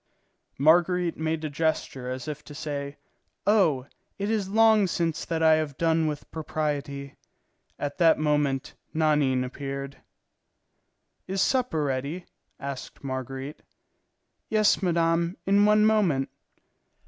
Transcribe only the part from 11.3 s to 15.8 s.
supper ready?" asked Marguerite. "Yes, madame, in